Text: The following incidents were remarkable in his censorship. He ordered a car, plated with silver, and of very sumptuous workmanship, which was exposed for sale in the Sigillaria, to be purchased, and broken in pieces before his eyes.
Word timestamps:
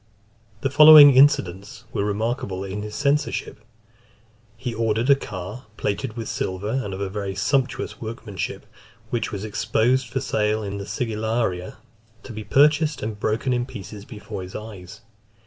The 0.61 0.71
following 0.71 1.13
incidents 1.13 1.83
were 1.93 2.03
remarkable 2.03 2.63
in 2.63 2.81
his 2.81 2.95
censorship. 2.95 3.59
He 4.57 4.73
ordered 4.73 5.11
a 5.11 5.15
car, 5.15 5.67
plated 5.77 6.17
with 6.17 6.27
silver, 6.27 6.71
and 6.71 6.95
of 6.95 7.11
very 7.13 7.35
sumptuous 7.35 8.01
workmanship, 8.01 8.65
which 9.11 9.31
was 9.31 9.43
exposed 9.43 10.07
for 10.07 10.19
sale 10.19 10.63
in 10.63 10.79
the 10.79 10.87
Sigillaria, 10.87 11.77
to 12.23 12.33
be 12.33 12.43
purchased, 12.43 13.03
and 13.03 13.19
broken 13.19 13.53
in 13.53 13.67
pieces 13.67 14.03
before 14.03 14.41
his 14.41 14.55
eyes. 14.55 15.01